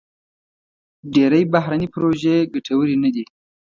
[1.13, 3.23] ډېری بهرني پروژې ګټورې نه دي.